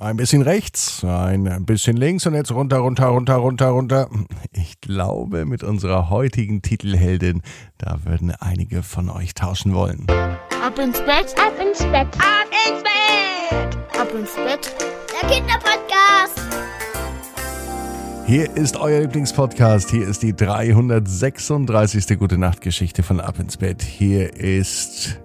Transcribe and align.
Ein 0.00 0.16
bisschen 0.16 0.42
rechts, 0.42 1.02
ein 1.04 1.66
bisschen 1.66 1.96
links 1.96 2.24
und 2.24 2.34
jetzt 2.34 2.52
runter, 2.52 2.76
runter, 2.78 3.06
runter, 3.06 3.34
runter, 3.34 3.66
runter. 3.70 4.08
Ich 4.52 4.80
glaube, 4.80 5.44
mit 5.44 5.64
unserer 5.64 6.08
heutigen 6.08 6.62
Titelheldin, 6.62 7.42
da 7.78 7.98
würden 8.04 8.30
einige 8.30 8.84
von 8.84 9.10
euch 9.10 9.34
tauschen 9.34 9.74
wollen. 9.74 10.06
Ab 10.08 10.78
ins 10.78 11.00
Bett, 11.00 11.34
ab 11.36 11.52
ins 11.60 11.80
Bett, 11.80 12.06
ab 12.16 12.46
ins 12.68 12.82
Bett, 12.84 13.76
ab 14.00 14.08
ins 14.14 14.34
Bett. 14.36 14.72
Der 15.20 15.28
Kinderpodcast. 15.28 16.42
Hier 18.26 18.56
ist 18.56 18.76
euer 18.76 19.00
Lieblingspodcast. 19.00 19.90
Hier 19.90 20.06
ist 20.06 20.22
die 20.22 20.36
336. 20.36 22.18
Gute 22.20 22.38
Nacht 22.38 22.60
Geschichte 22.60 23.02
von 23.02 23.18
Ab 23.18 23.40
ins 23.40 23.56
Bett. 23.56 23.82
Hier 23.82 24.36
ist 24.36 25.18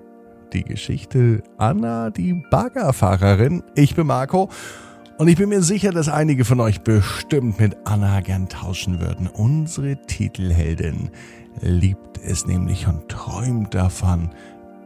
die 0.53 0.63
Geschichte 0.63 1.43
Anna, 1.57 2.09
die 2.09 2.33
Baggerfahrerin. 2.33 3.63
Ich 3.75 3.95
bin 3.95 4.07
Marco 4.07 4.49
und 5.17 5.27
ich 5.27 5.37
bin 5.37 5.49
mir 5.49 5.61
sicher, 5.61 5.91
dass 5.91 6.09
einige 6.09 6.45
von 6.45 6.59
euch 6.59 6.81
bestimmt 6.81 7.59
mit 7.59 7.77
Anna 7.85 8.21
gern 8.21 8.49
tauschen 8.49 8.99
würden. 8.99 9.27
Unsere 9.27 9.97
Titelheldin 10.05 11.09
liebt 11.61 12.19
es 12.23 12.45
nämlich 12.45 12.87
und 12.87 13.09
träumt 13.09 13.73
davon, 13.73 14.29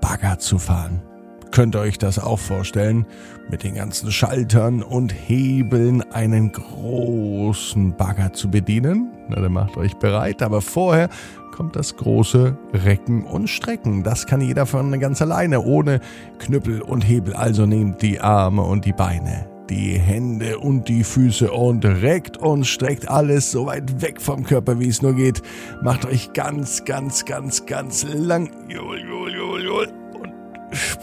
Bagger 0.02 0.40
zu 0.40 0.60
fahren. 0.60 1.02
Könnt 1.52 1.76
ihr 1.76 1.80
euch 1.80 1.98
das 1.98 2.20
auch 2.20 2.40
vorstellen? 2.40 3.06
Mit 3.50 3.64
den 3.64 3.76
ganzen 3.76 4.12
Schaltern 4.12 4.84
und 4.84 5.12
Hebeln 5.12 6.04
einen 6.12 6.52
großen 6.52 7.96
Bagger 7.96 8.34
zu 8.34 8.52
bedienen? 8.52 9.12
Na, 9.30 9.42
dann 9.42 9.54
macht 9.54 9.78
euch 9.78 9.96
bereit, 9.96 10.42
aber 10.42 10.62
vorher 10.62 11.10
kommt 11.58 11.76
das 11.76 11.96
große 11.98 12.56
Recken 12.74 13.24
und 13.24 13.48
Strecken. 13.50 14.04
Das 14.04 14.28
kann 14.28 14.42
jeder 14.42 14.68
von 14.68 15.00
ganz 15.00 15.22
alleine, 15.22 15.62
ohne 15.64 16.02
Knüppel 16.38 16.82
und 16.82 17.02
Hebel. 17.02 17.34
Also 17.34 17.66
nehmt 17.66 18.02
die 18.02 18.20
Arme 18.20 18.62
und 18.62 18.86
die 18.86 18.94
Beine, 18.94 19.48
die 19.70 19.98
Hände 19.98 20.60
und 20.60 20.88
die 20.88 21.04
Füße 21.04 21.52
und 21.52 21.84
reckt 21.84 22.38
und 22.38 22.66
streckt 22.66 23.10
alles 23.10 23.52
so 23.52 23.66
weit 23.66 24.02
weg 24.04 24.22
vom 24.22 24.44
Körper, 24.44 24.80
wie 24.80 24.88
es 24.88 25.02
nur 25.02 25.16
geht. 25.16 25.42
Macht 25.82 26.06
euch 26.06 26.34
ganz, 26.34 26.86
ganz, 26.86 27.26
ganz, 27.26 27.66
ganz 27.66 28.04
lang. 28.04 28.52
Jul, 28.70 29.00
jul, 29.00 29.34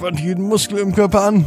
spannt 0.05 0.21
jeden 0.21 0.45
Muskel 0.45 0.81
im 0.81 0.95
Körper 0.95 1.23
an. 1.23 1.47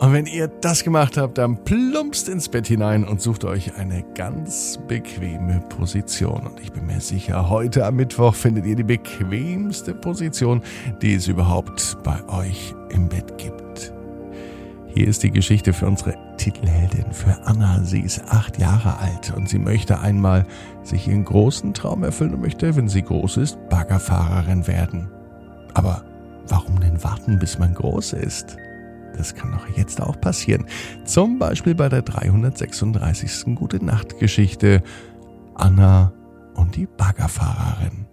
Und 0.00 0.12
wenn 0.12 0.26
ihr 0.26 0.48
das 0.48 0.82
gemacht 0.82 1.16
habt, 1.16 1.38
dann 1.38 1.62
plumpst 1.62 2.28
ins 2.28 2.48
Bett 2.48 2.66
hinein 2.66 3.04
und 3.04 3.20
sucht 3.20 3.44
euch 3.44 3.76
eine 3.76 4.04
ganz 4.16 4.80
bequeme 4.88 5.62
Position. 5.68 6.48
Und 6.48 6.58
ich 6.58 6.72
bin 6.72 6.84
mir 6.84 7.00
sicher, 7.00 7.48
heute 7.48 7.86
am 7.86 7.94
Mittwoch 7.94 8.34
findet 8.34 8.66
ihr 8.66 8.74
die 8.74 8.82
bequemste 8.82 9.94
Position, 9.94 10.62
die 11.00 11.14
es 11.14 11.28
überhaupt 11.28 11.96
bei 12.02 12.18
euch 12.26 12.74
im 12.88 13.08
Bett 13.08 13.38
gibt. 13.38 13.92
Hier 14.88 15.06
ist 15.06 15.22
die 15.22 15.30
Geschichte 15.30 15.72
für 15.72 15.86
unsere 15.86 16.16
Titelheldin, 16.38 17.12
für 17.12 17.40
Anna. 17.44 17.84
Sie 17.84 18.00
ist 18.00 18.20
acht 18.30 18.58
Jahre 18.58 18.98
alt 18.98 19.32
und 19.36 19.48
sie 19.48 19.60
möchte 19.60 20.00
einmal 20.00 20.44
sich 20.82 21.06
ihren 21.06 21.24
großen 21.24 21.72
Traum 21.72 22.02
erfüllen 22.02 22.34
und 22.34 22.40
möchte, 22.40 22.74
wenn 22.74 22.88
sie 22.88 23.02
groß 23.02 23.36
ist, 23.36 23.68
Baggerfahrerin 23.68 24.66
werden. 24.66 25.08
Aber 25.74 26.02
warum 26.48 26.80
denn 26.80 27.02
warten, 27.02 27.38
bis 27.38 27.58
man 27.58 27.74
groß 27.74 28.14
ist? 28.14 28.56
Das 29.16 29.34
kann 29.34 29.52
doch 29.52 29.76
jetzt 29.76 30.00
auch 30.00 30.20
passieren. 30.20 30.66
Zum 31.04 31.38
Beispiel 31.38 31.74
bei 31.74 31.88
der 31.88 32.02
336. 32.02 33.54
Gute 33.54 33.84
Nacht 33.84 34.18
Geschichte 34.18 34.82
Anna 35.54 36.12
und 36.54 36.76
die 36.76 36.86
Baggerfahrerin. 36.86 38.06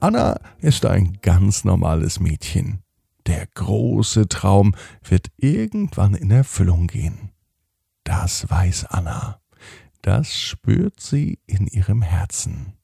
Anna 0.00 0.36
ist 0.58 0.86
ein 0.86 1.18
ganz 1.22 1.64
normales 1.64 2.20
Mädchen. 2.20 2.82
Der 3.26 3.46
große 3.54 4.28
Traum 4.28 4.74
wird 5.04 5.28
irgendwann 5.36 6.14
in 6.14 6.30
Erfüllung 6.30 6.86
gehen. 6.86 7.30
Das 8.04 8.48
weiß 8.50 8.86
Anna. 8.86 9.40
Das 10.02 10.34
spürt 10.34 10.98
sie 11.00 11.38
in 11.46 11.68
ihrem 11.68 12.02
Herzen. 12.02 12.74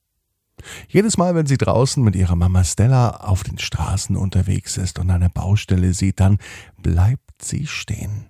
Jedes 0.89 1.17
Mal, 1.17 1.35
wenn 1.35 1.47
sie 1.47 1.59
draußen 1.59 2.03
mit 2.03 2.17
ihrer 2.17 2.37
Mama 2.37 2.65
Stella 2.65 3.11
auf 3.11 3.43
den 3.43 3.59
Straßen 3.59 4.17
unterwegs 4.17 4.77
ist 4.77 4.99
und 4.99 5.11
eine 5.11 5.31
Baustelle 5.31 5.95
sieht, 5.95 6.21
dann 6.21 6.39
bleibt 6.81 7.43
sie 7.43 7.67
stehen. 7.67 8.27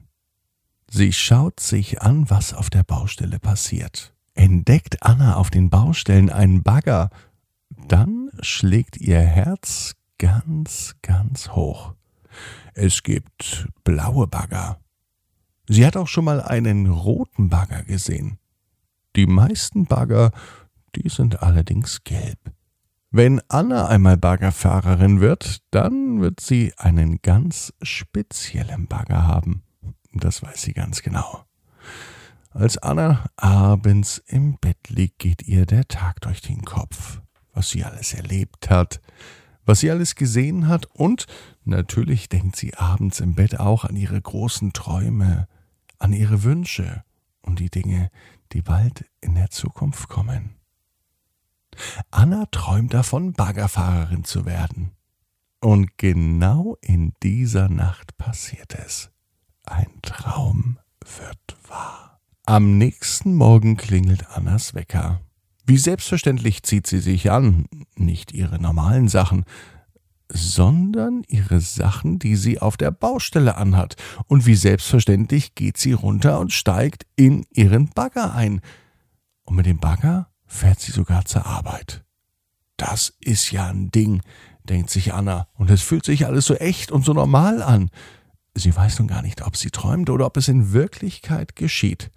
Sie 0.90 1.12
schaut 1.12 1.60
sich 1.60 2.02
an, 2.02 2.30
was 2.30 2.54
auf 2.54 2.70
der 2.70 2.82
Baustelle 2.82 3.38
passiert. 3.38 4.14
Entdeckt 4.34 5.02
Anna 5.02 5.36
auf 5.36 5.50
den 5.50 5.68
Baustellen 5.68 6.30
einen 6.30 6.62
Bagger, 6.62 7.10
dann 7.88 8.30
schlägt 8.40 8.96
ihr 8.96 9.20
Herz 9.20 9.94
ganz, 10.18 10.94
ganz 11.02 11.50
hoch. 11.50 11.94
Es 12.74 13.02
gibt 13.02 13.68
blaue 13.84 14.26
Bagger. 14.26 14.78
Sie 15.68 15.84
hat 15.84 15.96
auch 15.96 16.08
schon 16.08 16.24
mal 16.24 16.40
einen 16.40 16.86
roten 16.86 17.48
Bagger 17.48 17.82
gesehen. 17.82 18.38
Die 19.16 19.26
meisten 19.26 19.86
Bagger, 19.86 20.30
die 20.96 21.08
sind 21.08 21.42
allerdings 21.42 22.04
gelb. 22.04 22.38
Wenn 23.10 23.40
Anna 23.48 23.88
einmal 23.88 24.18
Baggerfahrerin 24.18 25.20
wird, 25.20 25.62
dann 25.70 26.20
wird 26.20 26.40
sie 26.40 26.74
einen 26.76 27.22
ganz 27.22 27.72
speziellen 27.80 28.86
Bagger 28.86 29.26
haben. 29.26 29.62
Das 30.12 30.42
weiß 30.42 30.60
sie 30.60 30.74
ganz 30.74 31.02
genau. 31.02 31.44
Als 32.50 32.76
Anna 32.76 33.30
abends 33.36 34.22
im 34.26 34.58
Bett 34.58 34.88
liegt, 34.88 35.20
geht 35.20 35.42
ihr 35.42 35.64
der 35.64 35.88
Tag 35.88 36.20
durch 36.20 36.42
den 36.42 36.64
Kopf, 36.64 37.20
was 37.54 37.70
sie 37.70 37.84
alles 37.84 38.12
erlebt 38.12 38.68
hat, 38.68 39.00
was 39.64 39.80
sie 39.80 39.90
alles 39.90 40.14
gesehen 40.14 40.68
hat 40.68 40.86
und 40.86 41.26
natürlich 41.64 42.28
denkt 42.28 42.56
sie 42.56 42.74
abends 42.74 43.20
im 43.20 43.34
Bett 43.34 43.58
auch 43.58 43.84
an 43.84 43.96
ihre 43.96 44.20
großen 44.20 44.72
Träume, 44.72 45.46
an 45.98 46.12
ihre 46.12 46.42
Wünsche 46.42 47.04
und 47.42 47.58
die 47.58 47.70
Dinge, 47.70 48.10
die 48.52 48.62
bald 48.62 49.04
in 49.20 49.34
der 49.34 49.50
Zukunft 49.50 50.08
kommen. 50.08 50.57
Anna 52.10 52.46
träumt 52.50 52.94
davon, 52.94 53.32
Baggerfahrerin 53.32 54.24
zu 54.24 54.46
werden. 54.46 54.92
Und 55.60 55.98
genau 55.98 56.76
in 56.80 57.12
dieser 57.22 57.68
Nacht 57.68 58.16
passiert 58.16 58.74
es. 58.74 59.10
Ein 59.64 60.00
Traum 60.02 60.78
wird 61.00 61.56
wahr. 61.68 62.20
Am 62.46 62.78
nächsten 62.78 63.34
Morgen 63.34 63.76
klingelt 63.76 64.30
Annas 64.30 64.74
Wecker. 64.74 65.20
Wie 65.66 65.76
selbstverständlich 65.76 66.62
zieht 66.62 66.86
sie 66.86 67.00
sich 67.00 67.30
an, 67.30 67.66
nicht 67.96 68.32
ihre 68.32 68.58
normalen 68.58 69.08
Sachen, 69.08 69.44
sondern 70.30 71.24
ihre 71.28 71.60
Sachen, 71.60 72.18
die 72.18 72.36
sie 72.36 72.60
auf 72.60 72.76
der 72.76 72.90
Baustelle 72.90 73.56
anhat. 73.56 73.96
Und 74.26 74.46
wie 74.46 74.54
selbstverständlich 74.54 75.54
geht 75.54 75.76
sie 75.76 75.92
runter 75.92 76.38
und 76.38 76.52
steigt 76.52 77.06
in 77.16 77.44
ihren 77.50 77.90
Bagger 77.90 78.34
ein. 78.34 78.60
Und 79.44 79.56
mit 79.56 79.66
dem 79.66 79.78
Bagger 79.78 80.30
fährt 80.48 80.80
sie 80.80 80.92
sogar 80.92 81.24
zur 81.24 81.46
Arbeit. 81.46 82.04
Das 82.76 83.14
ist 83.20 83.52
ja 83.52 83.68
ein 83.68 83.90
Ding, 83.90 84.22
denkt 84.64 84.90
sich 84.90 85.14
Anna, 85.14 85.48
und 85.54 85.70
es 85.70 85.82
fühlt 85.82 86.04
sich 86.04 86.26
alles 86.26 86.46
so 86.46 86.54
echt 86.54 86.90
und 86.90 87.04
so 87.04 87.12
normal 87.12 87.62
an. 87.62 87.90
Sie 88.54 88.74
weiß 88.74 88.98
nun 88.98 89.08
gar 89.08 89.22
nicht, 89.22 89.46
ob 89.46 89.56
sie 89.56 89.70
träumt 89.70 90.10
oder 90.10 90.26
ob 90.26 90.36
es 90.36 90.48
in 90.48 90.72
Wirklichkeit 90.72 91.54
geschieht. 91.54 92.10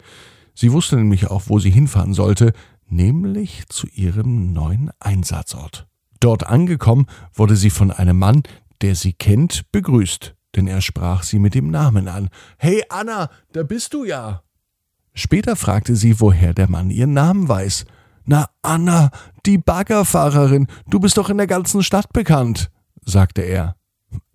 Sie 0.56 0.72
wusste 0.72 0.96
nämlich 0.96 1.28
auch, 1.28 1.44
wo 1.48 1.60
sie 1.60 1.70
hinfahren 1.70 2.14
sollte, 2.14 2.54
nämlich 2.88 3.68
zu 3.70 3.88
ihrem 3.88 4.54
neuen 4.54 4.92
Einsatzort. 5.00 5.88
Dort 6.20 6.46
angekommen, 6.46 7.08
wurde 7.34 7.56
sie 7.56 7.70
von 7.70 7.92
einem 7.92 8.18
Mann, 8.18 8.44
der 8.82 8.96
sie 8.96 9.14
kennt, 9.14 9.72
begrüßt, 9.72 10.36
denn 10.56 10.68
er 10.68 10.82
sprach 10.82 11.24
sie 11.24 11.40
mit 11.40 11.56
dem 11.56 11.72
Namen 11.72 12.08
an. 12.08 12.30
Hey 12.58 12.84
Anna, 12.90 13.30
da 13.54 13.64
bist 13.64 13.94
du 13.94 14.04
ja. 14.04 14.44
Später 15.14 15.56
fragte 15.56 15.96
sie, 15.96 16.20
woher 16.20 16.54
der 16.54 16.70
Mann 16.70 16.90
ihren 16.90 17.14
Namen 17.14 17.48
weiß. 17.48 17.86
Na, 18.26 18.50
Anna, 18.62 19.10
die 19.46 19.58
Baggerfahrerin, 19.58 20.68
du 20.88 21.00
bist 21.00 21.18
doch 21.18 21.30
in 21.30 21.38
der 21.38 21.48
ganzen 21.48 21.84
Stadt 21.84 22.14
bekannt, 22.14 22.72
sagte 23.04 23.42
er. 23.42 23.76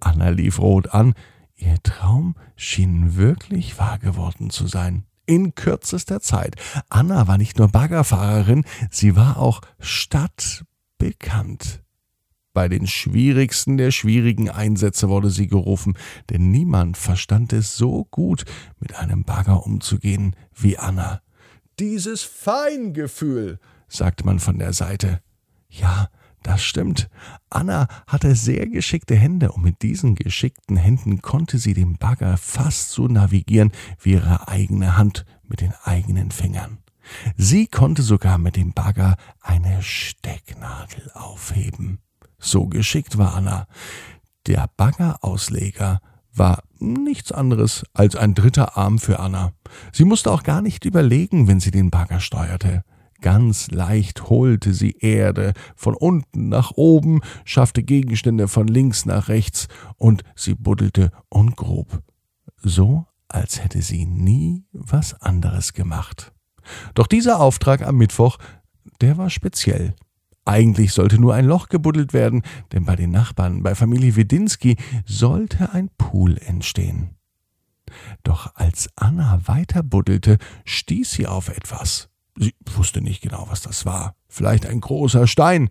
Anna 0.01 0.31
lief 0.31 0.59
rot 0.59 0.93
an. 0.93 1.15
Ihr 1.55 1.77
Traum 1.83 2.35
schien 2.57 3.17
wirklich 3.17 3.79
wahr 3.79 3.99
geworden 3.99 4.51
zu 4.51 4.67
sein. 4.67 5.05
In 5.25 5.55
kürzester 5.55 6.21
Zeit. 6.21 6.57
Anna 6.89 7.27
war 7.27 7.39
nicht 7.39 7.59
nur 7.59 7.69
Baggerfahrerin, 7.69 8.65
sie 8.91 9.17
war 9.17 9.39
auch 9.39 9.61
stadtbekannt. 9.81 11.83
Bei 12.53 12.69
den 12.69 12.87
schwierigsten 12.87 13.77
der 13.77 13.91
schwierigen 13.91 14.49
Einsätze 14.49 15.09
wurde 15.09 15.31
sie 15.31 15.47
gerufen, 15.47 15.95
denn 16.31 16.51
niemand 16.51 16.97
verstand 16.97 17.53
es 17.53 17.77
so 17.77 18.07
gut, 18.11 18.45
mit 18.79 18.97
einem 18.97 19.25
Bagger 19.25 19.67
umzugehen 19.67 20.37
wie 20.55 20.79
Anna. 20.79 21.21
Dieses 21.79 22.23
Feingefühl, 22.23 23.59
sagte 23.89 24.25
man 24.25 24.39
von 24.39 24.59
der 24.59 24.73
Seite. 24.73 25.21
Ja, 25.69 26.09
das 26.43 26.63
stimmt. 26.63 27.09
Anna 27.51 27.89
hatte 28.07 28.37
sehr 28.37 28.67
geschickte 28.69 29.17
Hände 29.17 29.51
und 29.53 29.65
mit 29.65 29.83
diesen 29.83 30.15
geschickten 30.15 30.77
Händen 30.77 31.21
konnte 31.21 31.59
sie 31.59 31.75
den 31.75 31.99
Bagger 31.99 32.37
fast 32.37 32.91
so 32.91 33.09
navigieren 33.09 33.73
wie 34.01 34.13
ihre 34.13 34.47
eigene 34.49 34.97
Hand 34.97 35.25
mit 35.43 35.61
den 35.61 35.75
eigenen 35.85 36.31
Fingern. 36.31 36.79
Sie 37.37 37.67
konnte 37.67 38.03
sogar 38.03 38.39
mit 38.39 38.57
dem 38.57 38.73
Bagger 38.73 39.17
eine 39.41 39.83
Stecknadel 39.83 41.11
aufheben. 41.15 41.99
So 42.39 42.67
geschickt 42.67 43.19
war 43.19 43.35
Anna. 43.35 43.67
Der 44.47 44.71
Baggerausleger 44.77 46.01
war 46.33 46.63
nichts 46.79 47.33
anderes 47.33 47.85
als 47.95 48.15
ein 48.15 48.35
dritter 48.35 48.77
Arm 48.77 48.99
für 48.99 49.19
Anna. 49.19 49.53
Sie 49.93 50.05
musste 50.05 50.31
auch 50.31 50.43
gar 50.43 50.63
nicht 50.63 50.85
überlegen, 50.85 51.49
wenn 51.49 51.61
sie 51.61 51.71
den 51.71 51.91
Bagger 51.91 52.21
steuerte. 52.21 52.85
Ganz 53.21 53.71
leicht 53.71 54.29
holte 54.29 54.75
sie 54.75 54.97
Erde 54.99 55.55
von 55.75 55.95
unten 55.95 56.49
nach 56.49 56.73
oben, 56.73 57.21
schaffte 57.45 57.83
Gegenstände 57.83 58.49
von 58.49 58.69
links 58.69 59.07
nach 59.07 59.29
rechts 59.29 59.69
und 59.97 60.23
sie 60.35 60.55
buddelte 60.55 61.11
und 61.29 61.57
grub. 61.57 62.03
So, 62.59 63.07
als 63.29 63.63
hätte 63.63 63.83
sie 63.83 64.07
nie 64.07 64.65
was 64.73 65.15
anderes 65.21 65.73
gemacht. 65.73 66.33
Doch 66.95 67.07
dieser 67.07 67.41
Auftrag 67.41 67.83
am 67.83 67.97
Mittwoch, 67.97 68.39
der 69.01 69.19
war 69.19 69.31
speziell. 69.31 69.95
Eigentlich 70.45 70.93
sollte 70.93 71.19
nur 71.19 71.35
ein 71.35 71.45
Loch 71.45 71.69
gebuddelt 71.69 72.13
werden, 72.13 72.43
denn 72.73 72.85
bei 72.85 72.95
den 72.95 73.11
Nachbarn, 73.11 73.63
bei 73.63 73.75
Familie 73.75 74.15
Wedinski, 74.15 74.77
sollte 75.05 75.73
ein 75.73 75.91
Pool 75.99 76.39
entstehen. 76.39 77.17
Doch 78.23 78.55
als 78.55 78.89
Anna 78.97 79.41
weiter 79.47 79.83
buddelte, 79.83 80.39
stieß 80.65 81.11
sie 81.11 81.27
auf 81.27 81.49
etwas. 81.49 82.09
Sie 82.37 82.55
wusste 82.75 83.01
nicht 83.01 83.23
genau, 83.23 83.47
was 83.49 83.63
das 83.63 83.87
war. 83.87 84.15
Vielleicht 84.29 84.67
ein 84.67 84.81
großer 84.81 85.27
Stein. 85.27 85.69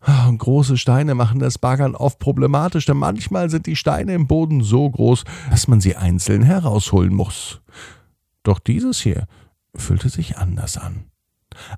Ah, 0.00 0.28
und 0.28 0.38
große 0.38 0.76
Steine 0.76 1.14
machen 1.14 1.38
das 1.38 1.58
Baggern 1.58 1.94
oft 1.94 2.18
problematisch, 2.18 2.86
denn 2.86 2.96
manchmal 2.96 3.50
sind 3.50 3.66
die 3.66 3.76
Steine 3.76 4.14
im 4.14 4.26
Boden 4.26 4.62
so 4.62 4.90
groß, 4.90 5.24
dass 5.50 5.68
man 5.68 5.80
sie 5.80 5.96
einzeln 5.96 6.42
herausholen 6.42 7.14
muss. 7.14 7.60
Doch 8.42 8.58
dieses 8.58 9.00
hier 9.00 9.26
fühlte 9.76 10.08
sich 10.08 10.38
anders 10.38 10.76
an. 10.76 11.04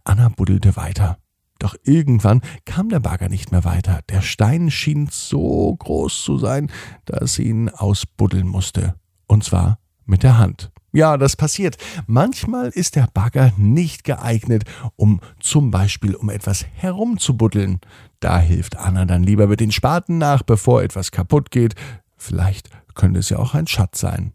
Anna 0.04 0.30
buddelte 0.30 0.76
weiter. 0.76 1.18
Doch 1.58 1.76
irgendwann 1.84 2.40
kam 2.64 2.88
der 2.88 3.00
Bagger 3.00 3.28
nicht 3.28 3.52
mehr 3.52 3.64
weiter. 3.64 4.00
Der 4.08 4.22
Stein 4.22 4.70
schien 4.70 5.08
so 5.10 5.74
groß 5.76 6.24
zu 6.24 6.38
sein, 6.38 6.70
dass 7.04 7.34
sie 7.34 7.44
ihn 7.44 7.68
ausbuddeln 7.68 8.48
musste. 8.48 8.94
Und 9.26 9.44
zwar 9.44 9.78
mit 10.04 10.22
der 10.22 10.38
Hand. 10.38 10.72
Ja, 10.94 11.16
das 11.16 11.34
passiert. 11.34 11.76
Manchmal 12.06 12.68
ist 12.68 12.94
der 12.94 13.08
Bagger 13.12 13.52
nicht 13.56 14.04
geeignet, 14.04 14.62
um 14.94 15.20
zum 15.40 15.72
Beispiel 15.72 16.14
um 16.14 16.30
etwas 16.30 16.64
herumzubuddeln. 16.72 17.80
Da 18.20 18.38
hilft 18.38 18.76
Anna 18.76 19.04
dann 19.04 19.24
lieber 19.24 19.48
mit 19.48 19.58
den 19.58 19.72
Spaten 19.72 20.18
nach, 20.18 20.44
bevor 20.44 20.84
etwas 20.84 21.10
kaputt 21.10 21.50
geht. 21.50 21.74
Vielleicht 22.16 22.70
könnte 22.94 23.18
es 23.18 23.28
ja 23.28 23.38
auch 23.38 23.54
ein 23.54 23.66
Schatz 23.66 23.98
sein. 23.98 24.34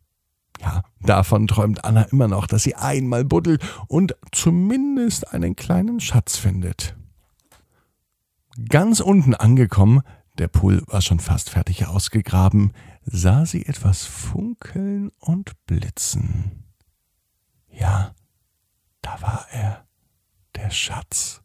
Ja, 0.61 0.83
davon 0.99 1.47
träumt 1.47 1.85
Anna 1.85 2.01
immer 2.11 2.27
noch, 2.27 2.45
dass 2.45 2.63
sie 2.63 2.75
einmal 2.75 3.23
buddelt 3.23 3.63
und 3.87 4.17
zumindest 4.33 5.31
einen 5.33 5.55
kleinen 5.55 6.01
Schatz 6.01 6.35
findet. 6.35 6.97
Ganz 8.67 8.99
unten 8.99 9.33
angekommen, 9.33 10.01
der 10.39 10.47
Pool 10.47 10.81
war 10.87 11.01
schon 11.01 11.19
fast 11.19 11.49
fertig 11.49 11.85
ausgegraben, 11.85 12.73
sah 13.03 13.45
sie 13.45 13.65
etwas 13.65 14.05
funkeln 14.05 15.11
und 15.19 15.53
blitzen. 15.65 16.63
Ja, 17.71 18.13
da 19.01 19.21
war 19.21 19.45
er, 19.51 19.85
der 20.55 20.69
Schatz. 20.69 21.41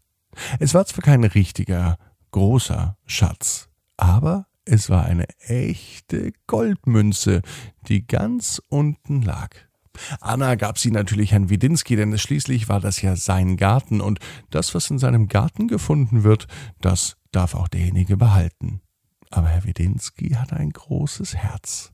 Es 0.58 0.74
war 0.74 0.86
zwar 0.86 1.02
kein 1.02 1.24
richtiger, 1.24 1.98
großer 2.30 2.96
Schatz, 3.06 3.68
aber 3.96 4.46
es 4.64 4.88
war 4.90 5.04
eine 5.04 5.26
echte 5.40 6.32
Goldmünze, 6.46 7.42
die 7.86 8.06
ganz 8.06 8.60
unten 8.68 9.22
lag. 9.22 9.50
Anna 10.20 10.56
gab 10.56 10.78
sie 10.78 10.90
natürlich 10.90 11.32
Herrn 11.32 11.50
Widinski, 11.50 11.94
denn 11.94 12.18
schließlich 12.18 12.68
war 12.68 12.80
das 12.80 13.00
ja 13.02 13.14
sein 13.14 13.56
Garten 13.56 14.00
und 14.00 14.18
das, 14.50 14.74
was 14.74 14.90
in 14.90 14.98
seinem 14.98 15.28
Garten 15.28 15.68
gefunden 15.68 16.24
wird, 16.24 16.48
das 16.80 17.16
darf 17.30 17.54
auch 17.54 17.68
derjenige 17.68 18.16
behalten. 18.16 18.80
Aber 19.34 19.48
Herr 19.48 19.64
Widinski 19.64 20.30
hatte 20.30 20.56
ein 20.56 20.70
großes 20.70 21.34
Herz. 21.34 21.92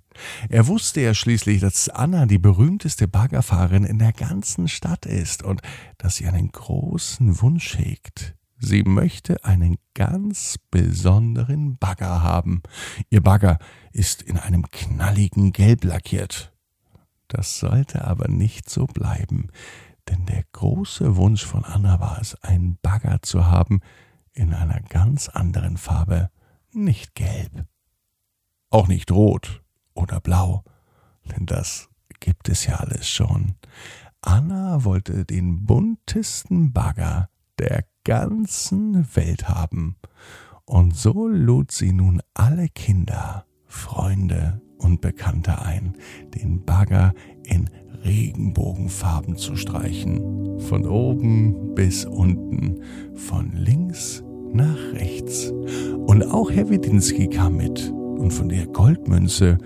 Er 0.51 0.67
wusste 0.67 1.01
ja 1.01 1.15
schließlich, 1.15 1.61
dass 1.61 1.89
Anna 1.89 2.27
die 2.27 2.39
berühmteste 2.39 3.09
Baggerfahrerin 3.09 3.85
in 3.85 3.99
der 3.99 4.13
ganzen 4.13 4.69
Stadt 4.69 5.07
ist 5.07 5.43
und 5.43 5.63
dass 5.97 6.17
sie 6.17 6.27
einen 6.27 6.53
großen 6.53 7.41
Wunsch 7.41 7.79
hegt. 7.79 8.37
Sie 8.59 8.83
möchte 8.83 9.43
einen 9.43 9.79
ganz 9.95 10.59
besonderen 10.71 11.79
Bagger 11.79 12.23
haben. 12.23 12.63
Ihr 13.09 13.23
Bagger 13.23 13.59
ist 13.93 14.21
in 14.21 14.37
einem 14.37 14.69
knalligen 14.69 15.53
Gelb 15.53 15.85
lackiert. 15.85 16.53
Das 17.29 17.59
sollte 17.59 18.05
aber 18.05 18.29
nicht 18.29 18.69
so 18.69 18.85
bleiben, 18.85 19.49
denn 20.11 20.27
der 20.27 20.45
große 20.53 21.17
Wunsch 21.17 21.47
von 21.47 21.65
Anna 21.65 22.01
war 22.01 22.19
es, 22.21 22.35
einen 22.43 22.77
Bagger 22.83 23.23
zu 23.23 23.47
haben 23.47 23.81
in 24.35 24.53
einer 24.53 24.81
ganz 24.81 25.31
anderen 25.31 25.79
Farbe, 25.79 26.29
nicht 26.75 27.15
gelb, 27.15 27.67
auch 28.71 28.89
nicht 28.89 29.11
rot 29.11 29.63
oder 29.95 30.21
blau, 30.21 30.65
denn 31.31 31.47
das 31.47 31.89
gibt 32.21 32.49
es 32.49 32.67
ja 32.67 32.77
alles 32.77 33.09
schon. 33.09 33.55
Anna 34.23 34.85
wollte 34.85 35.25
den 35.25 35.65
buntesten 35.65 36.73
Bagger 36.73 37.31
der 37.59 37.85
ganzen 38.05 39.15
Welt 39.17 39.49
haben. 39.49 39.97
Und 40.65 40.95
so 40.95 41.27
lud 41.27 41.73
sie 41.73 41.93
nun 41.93 42.21
alle 42.35 42.69
Kinder, 42.69 43.47
Freunde 43.67 44.61
und 44.79 45.01
Bekannte 45.01 45.63
ein, 45.63 45.97
den 46.35 46.65
Bagger 46.65 47.15
in 47.45 47.69
Regenbogenfarben 48.05 49.37
zu 49.37 49.57
streichen. 49.57 50.61
Von 50.61 50.87
oben 50.87 51.75
bis 51.75 52.05
unten, 52.05 52.83
von 53.15 53.53
links 53.53 54.23
nach 54.53 54.79
rechts. 54.95 55.53
Und 56.07 56.25
auch 56.25 56.51
Herr 56.51 56.69
Widinski 56.69 57.29
kam 57.29 57.57
mit, 57.57 57.91
und 57.91 58.33
von 58.33 58.49
der 58.49 58.67
Goldmünze 58.67 59.59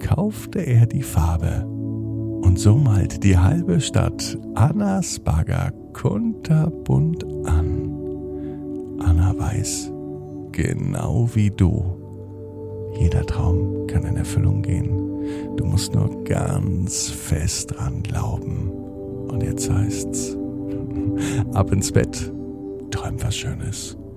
kaufte 0.00 0.60
er 0.60 0.86
die 0.86 1.02
Farbe. 1.02 1.64
Und 2.42 2.58
so 2.58 2.76
malte 2.76 3.18
die 3.20 3.38
halbe 3.38 3.80
Stadt 3.80 4.38
Annas 4.54 5.20
Bagger 5.20 5.72
kunterbunt 5.92 7.24
an. 7.46 7.88
Anna 8.98 9.34
weiß, 9.38 9.92
genau 10.50 11.28
wie 11.34 11.50
du, 11.50 11.82
jeder 12.98 13.24
Traum 13.24 13.86
kann 13.86 14.04
in 14.04 14.16
Erfüllung 14.16 14.62
gehen. 14.62 15.56
Du 15.56 15.64
musst 15.64 15.94
nur 15.94 16.24
ganz 16.24 17.08
fest 17.08 17.74
dran 17.74 18.02
glauben. 18.02 18.70
Und 19.28 19.42
jetzt 19.42 19.70
heißt's, 19.70 20.36
ab 21.54 21.72
ins 21.72 21.90
Bett, 21.90 22.32
träum 22.90 23.22
was 23.22 23.36
Schönes. 23.36 23.96